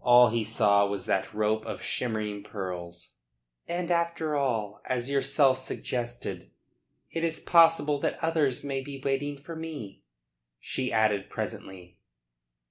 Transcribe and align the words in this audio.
All 0.00 0.30
he 0.30 0.42
saw 0.42 0.86
was 0.86 1.04
that 1.04 1.34
rope 1.34 1.66
of 1.66 1.82
shimmering 1.82 2.42
pearls. 2.42 3.16
"And 3.68 3.90
after 3.90 4.34
all, 4.34 4.80
as 4.86 5.10
yourself 5.10 5.58
suggested, 5.58 6.50
it 7.10 7.22
is 7.22 7.40
possible 7.40 8.00
that 8.00 8.18
others 8.24 8.64
may 8.64 8.80
be 8.80 9.02
waiting 9.04 9.36
for 9.36 9.54
me," 9.54 10.00
she 10.60 10.90
added 10.90 11.28
presently. 11.28 11.98